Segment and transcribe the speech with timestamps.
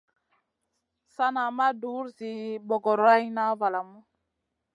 [1.15, 2.33] Sana ma dur zi
[2.67, 3.97] bogorayna valamu.